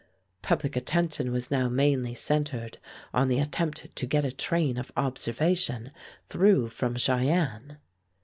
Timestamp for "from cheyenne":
6.69-7.77